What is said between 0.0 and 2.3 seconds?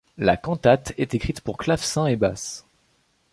La cantate est écrite pour clavecin et